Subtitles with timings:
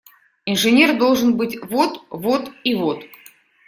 [0.47, 2.03] Инженер должен быть– вот…
[2.09, 2.49] вот…
[2.63, 3.03] и вот…